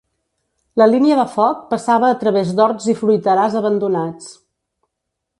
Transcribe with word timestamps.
La 0.81 0.85
línia 0.91 1.17
de 1.19 1.25
foc 1.33 1.59
passava 1.73 2.07
a 2.13 2.17
través 2.23 2.53
d'horts 2.59 2.87
i 2.93 2.95
fruiterars 3.01 3.59
abandonats 3.63 4.31